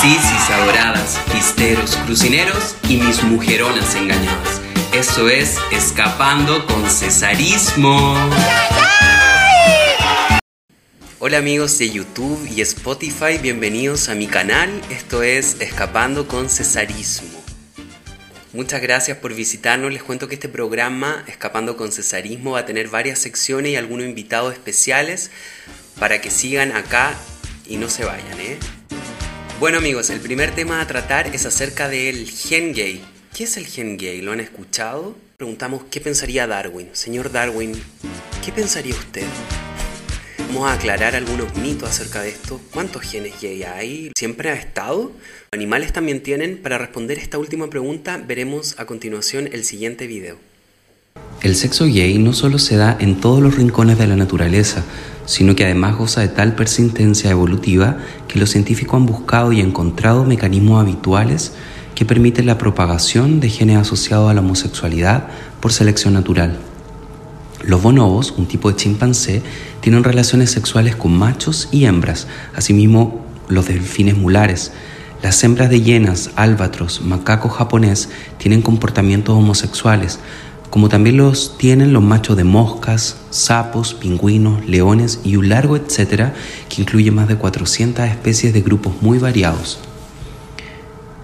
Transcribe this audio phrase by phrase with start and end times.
[0.00, 4.60] sisis adoradas, pisteros, crucineros y mis mujeronas engañadas.
[4.92, 8.14] Eso es Escapando con Cesarismo.
[11.18, 14.70] Hola amigos de YouTube y Spotify, bienvenidos a mi canal.
[14.88, 17.42] Esto es Escapando con Cesarismo.
[18.52, 19.92] Muchas gracias por visitarnos.
[19.92, 24.06] Les cuento que este programa, Escapando con Cesarismo, va a tener varias secciones y algunos
[24.06, 25.32] invitados especiales
[25.98, 27.14] para que sigan acá
[27.66, 28.58] y no se vayan, ¿eh?
[29.60, 33.02] Bueno amigos, el primer tema a tratar es acerca del gen gay.
[33.36, 34.20] ¿Qué es el gen gay?
[34.20, 35.16] ¿Lo han escuchado?
[35.36, 36.90] Preguntamos qué pensaría Darwin.
[36.92, 37.72] Señor Darwin,
[38.44, 39.24] ¿qué pensaría usted?
[40.46, 42.60] Vamos a aclarar algunos mitos acerca de esto.
[42.72, 44.12] ¿Cuántos genes gay hay?
[44.16, 45.10] ¿Siempre ha estado?
[45.50, 46.58] ¿Animales también tienen?
[46.58, 50.36] Para responder esta última pregunta veremos a continuación el siguiente video.
[51.42, 54.84] El sexo gay no solo se da en todos los rincones de la naturaleza,
[55.28, 60.24] sino que además goza de tal persistencia evolutiva que los científicos han buscado y encontrado
[60.24, 61.52] mecanismos habituales
[61.94, 65.28] que permiten la propagación de genes asociados a la homosexualidad
[65.60, 66.56] por selección natural.
[67.62, 69.42] Los bonobos, un tipo de chimpancé,
[69.82, 74.72] tienen relaciones sexuales con machos y hembras, asimismo los delfines mulares.
[75.22, 80.20] Las hembras de hienas, álbatros, macaco japonés tienen comportamientos homosexuales,
[80.70, 86.34] como también los tienen los machos de moscas, sapos, pingüinos, leones y un largo etcétera
[86.68, 89.78] que incluye más de 400 especies de grupos muy variados.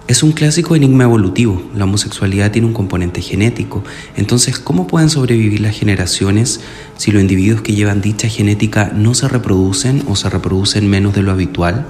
[0.07, 1.63] Es un clásico enigma evolutivo.
[1.73, 3.83] La homosexualidad tiene un componente genético.
[4.15, 6.59] Entonces, ¿cómo pueden sobrevivir las generaciones
[6.95, 11.23] si los individuos que llevan dicha genética no se reproducen o se reproducen menos de
[11.23, 11.87] lo habitual?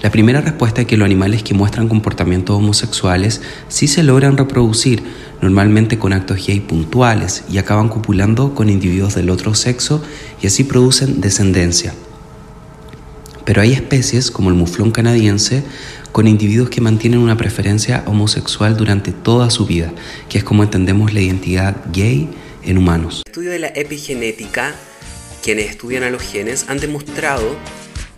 [0.00, 5.02] La primera respuesta es que los animales que muestran comportamientos homosexuales sí se logran reproducir,
[5.42, 10.00] normalmente con actos gay puntuales, y acaban copulando con individuos del otro sexo
[10.40, 11.94] y así producen descendencia.
[13.44, 15.64] Pero hay especies, como el muflón canadiense,
[16.12, 19.92] con individuos que mantienen una preferencia homosexual durante toda su vida,
[20.28, 22.28] que es como entendemos la identidad gay
[22.62, 23.22] en humanos.
[23.26, 24.74] El estudio de la epigenética,
[25.42, 27.56] quienes estudian a los genes, han demostrado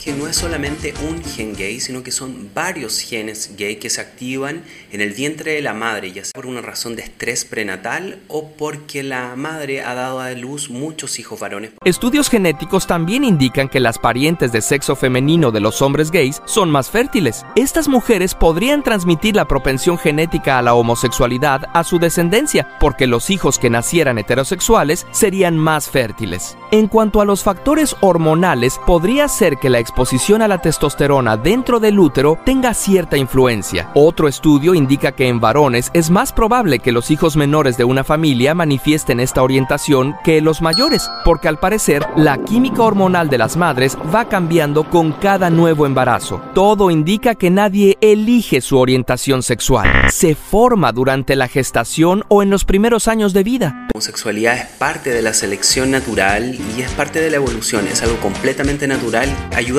[0.02, 4.00] que no es solamente un gen gay, sino que son varios genes gay que se
[4.00, 4.62] activan
[4.92, 8.48] en el vientre de la madre, ya sea por una razón de estrés prenatal o
[8.52, 11.72] porque la madre ha dado a luz muchos hijos varones.
[11.84, 16.70] Estudios genéticos también indican que las parientes de sexo femenino de los hombres gays son
[16.70, 17.44] más fértiles.
[17.54, 23.28] Estas mujeres podrían transmitir la propensión genética a la homosexualidad a su descendencia, porque los
[23.28, 26.56] hijos que nacieran heterosexuales serían más fértiles.
[26.70, 31.80] En cuanto a los factores hormonales, podría ser que la exposición a la testosterona dentro
[31.80, 33.90] del útero tenga cierta influencia.
[33.94, 38.04] Otro estudio indica que en varones es más probable que los hijos menores de una
[38.04, 43.56] familia manifiesten esta orientación que los mayores, porque al parecer la química hormonal de las
[43.56, 46.40] madres va cambiando con cada nuevo embarazo.
[46.54, 52.50] Todo indica que nadie elige su orientación sexual, se forma durante la gestación o en
[52.50, 53.74] los primeros años de vida.
[53.74, 58.02] La homosexualidad es parte de la selección natural y es parte de la evolución, es
[58.02, 59.28] algo completamente natural.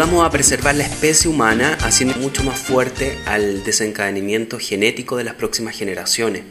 [0.02, 5.36] Ayudamos a preservar la especie humana haciendo mucho más fuerte al desencadenamiento genético de las
[5.36, 6.42] próximas generaciones,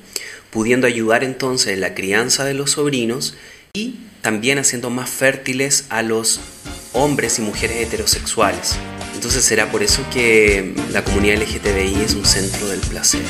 [0.52, 3.34] pudiendo ayudar entonces en la crianza de los sobrinos
[3.72, 6.38] y también haciendo más fértiles a los
[6.92, 8.76] hombres y mujeres heterosexuales.
[9.16, 13.22] Entonces será por eso que la comunidad LGTBI es un centro del placer.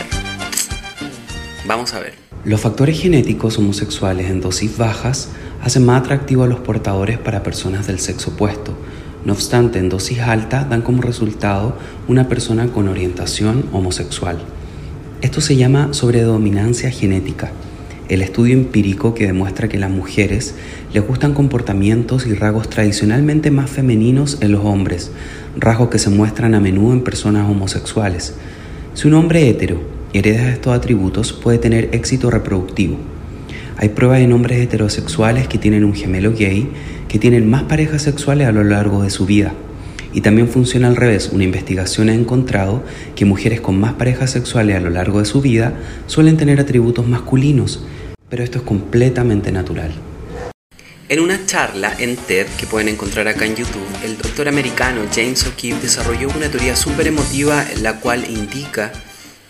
[1.67, 2.13] Vamos a ver.
[2.45, 5.31] Los factores genéticos homosexuales en dosis bajas
[5.63, 8.77] hacen más atractivo a los portadores para personas del sexo opuesto.
[9.25, 11.77] No obstante, en dosis altas dan como resultado
[12.09, 14.39] una persona con orientación homosexual.
[15.21, 17.53] Esto se llama sobredominancia genética,
[18.09, 20.55] el estudio empírico que demuestra que las mujeres
[20.95, 25.11] les gustan comportamientos y rasgos tradicionalmente más femeninos en los hombres,
[25.59, 28.35] rasgos que se muestran a menudo en personas homosexuales.
[28.95, 29.83] Si un hombre hetero
[30.15, 32.97] hereda estos atributos, puede tener éxito reproductivo.
[33.83, 36.69] Hay pruebas en hombres heterosexuales que tienen un gemelo gay
[37.09, 39.55] que tienen más parejas sexuales a lo largo de su vida.
[40.13, 41.31] Y también funciona al revés.
[41.33, 42.85] Una investigación ha encontrado
[43.17, 45.73] que mujeres con más parejas sexuales a lo largo de su vida
[46.07, 47.83] suelen tener atributos masculinos,
[48.29, 49.93] pero esto es completamente natural.
[51.09, 55.47] En una charla en TED que pueden encontrar acá en YouTube, el doctor americano James
[55.47, 58.93] O'Keefe desarrolló una teoría súper emotiva la cual indica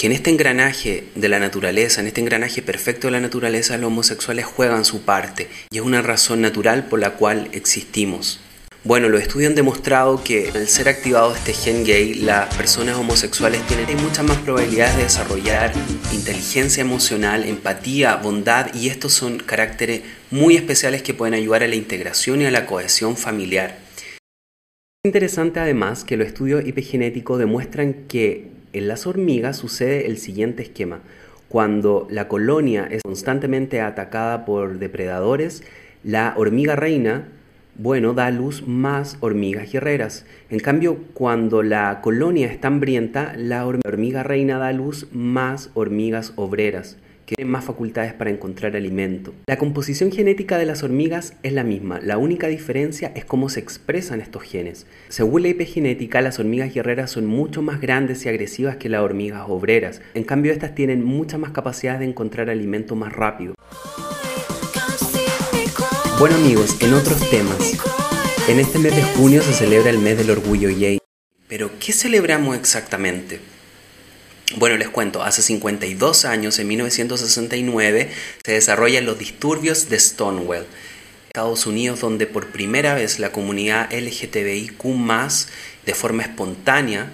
[0.00, 3.88] que en este engranaje de la naturaleza, en este engranaje perfecto de la naturaleza, los
[3.88, 8.40] homosexuales juegan su parte y es una razón natural por la cual existimos.
[8.82, 13.60] Bueno, los estudios han demostrado que al ser activado este gen gay, las personas homosexuales
[13.66, 15.70] tienen muchas más probabilidades de desarrollar
[16.14, 20.00] inteligencia emocional, empatía, bondad y estos son caracteres
[20.30, 23.76] muy especiales que pueden ayudar a la integración y a la cohesión familiar.
[25.02, 30.62] Es interesante además que los estudios epigenéticos demuestran que en las hormigas sucede el siguiente
[30.62, 31.00] esquema.
[31.48, 35.62] Cuando la colonia es constantemente atacada por depredadores,
[36.04, 37.28] la hormiga reina,
[37.76, 40.24] bueno, da a luz más hormigas guerreras.
[40.48, 46.32] En cambio, cuando la colonia está hambrienta, la hormiga reina da a luz más hormigas
[46.36, 46.96] obreras
[47.30, 49.32] que tienen más facultades para encontrar alimento.
[49.46, 53.60] La composición genética de las hormigas es la misma, la única diferencia es cómo se
[53.60, 54.84] expresan estos genes.
[55.10, 59.44] Según la epigenética, las hormigas guerreras son mucho más grandes y agresivas que las hormigas
[59.46, 63.54] obreras, en cambio estas tienen mucha más capacidad de encontrar alimento más rápido.
[66.18, 67.78] Bueno amigos, en otros temas,
[68.48, 70.98] en este mes de junio se celebra el mes del orgullo gay.
[71.46, 73.38] Pero, ¿qué celebramos exactamente?
[74.56, 78.10] Bueno, les cuento, hace 52 años, en 1969,
[78.44, 80.66] se desarrollan los disturbios de Stonewall,
[81.28, 84.82] Estados Unidos, donde por primera vez la comunidad LGTBIQ
[85.86, 87.12] de forma espontánea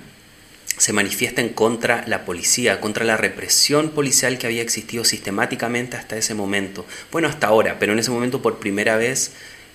[0.79, 6.17] se manifiesta en contra la policía, contra la represión policial que había existido sistemáticamente hasta
[6.17, 6.87] ese momento.
[7.13, 9.33] Bueno, hasta ahora, pero en ese momento por primera vez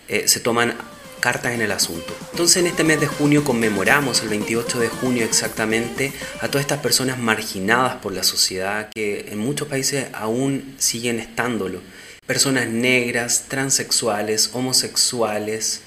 [0.08, 0.74] eh, se toman
[1.22, 2.14] cartas en el asunto.
[2.32, 6.80] Entonces en este mes de junio conmemoramos, el 28 de junio exactamente, a todas estas
[6.80, 11.80] personas marginadas por la sociedad que en muchos países aún siguen estándolo.
[12.26, 15.82] Personas negras, transexuales, homosexuales,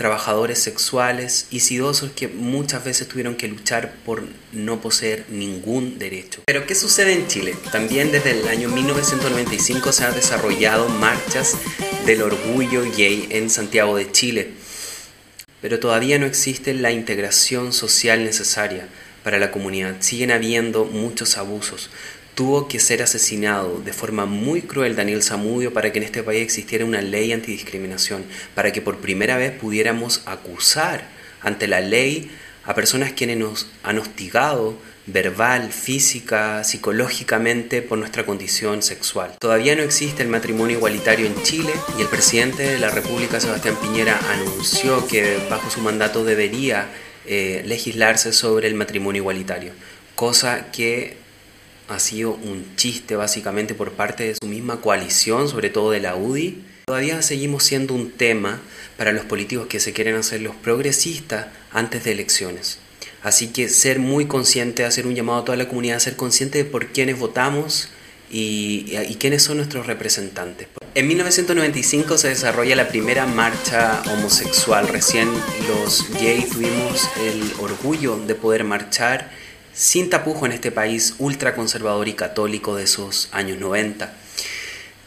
[0.00, 6.40] trabajadores sexuales y sidosos que muchas veces tuvieron que luchar por no poseer ningún derecho.
[6.46, 7.54] Pero ¿qué sucede en Chile?
[7.70, 11.54] También desde el año 1995 se han desarrollado marchas
[12.06, 14.54] del orgullo gay en Santiago de Chile
[15.60, 18.88] pero todavía no existe la integración social necesaria
[19.22, 19.96] para la comunidad.
[20.00, 21.90] Siguen habiendo muchos abusos.
[22.34, 26.42] Tuvo que ser asesinado de forma muy cruel Daniel Zamudio para que en este país
[26.42, 28.24] existiera una ley antidiscriminación,
[28.54, 31.08] para que por primera vez pudiéramos acusar
[31.42, 32.30] ante la ley
[32.64, 34.76] a personas quienes nos han hostigado
[35.06, 39.34] verbal, física, psicológicamente por nuestra condición sexual.
[39.38, 43.76] Todavía no existe el matrimonio igualitario en Chile y el presidente de la República, Sebastián
[43.80, 46.88] Piñera, anunció que bajo su mandato debería
[47.26, 49.72] eh, legislarse sobre el matrimonio igualitario,
[50.14, 51.16] cosa que
[51.88, 56.14] ha sido un chiste básicamente por parte de su misma coalición, sobre todo de la
[56.14, 56.64] UDI.
[56.86, 58.60] Todavía seguimos siendo un tema
[59.00, 62.80] para los políticos que se quieren hacer los progresistas antes de elecciones.
[63.22, 66.64] Así que ser muy consciente, hacer un llamado a toda la comunidad, ser consciente de
[66.66, 67.88] por quiénes votamos
[68.30, 70.68] y, quiénes son nuestros representantes.
[70.94, 74.86] En 1995 se desarrolla la primera marcha homosexual.
[74.86, 75.30] Recién
[75.66, 79.30] los gays tuvimos el orgullo de poder marchar
[79.72, 84.12] sin tapujo en este país ultraconservador y católico de esos años 90.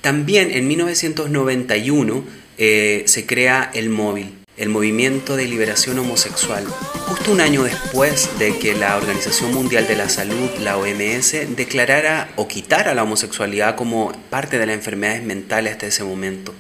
[0.02, 6.64] También en 1991 eh, se crea el móvil el movimiento de liberación homosexual,
[7.08, 12.30] justo un año después de que la Organización Mundial de la Salud, la OMS, declarara
[12.36, 16.54] o quitara la homosexualidad como parte de las enfermedades mentales hasta ese momento.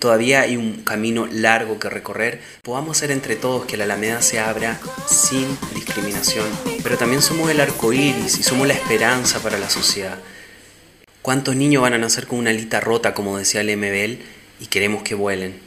[0.00, 2.40] Todavía hay un camino largo que recorrer.
[2.62, 4.78] Podamos ser entre todos que la Alameda se abra
[5.08, 6.46] sin discriminación,
[6.82, 10.18] pero también somos el arco iris y somos la esperanza para la sociedad.
[11.22, 14.22] ¿Cuántos niños van a nacer con una alita rota, como decía Lemebel,
[14.60, 15.65] y queremos que vuelen?